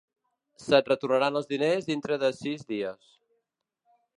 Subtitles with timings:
[0.61, 3.15] Se't retornaran els diners dintre de sis dies.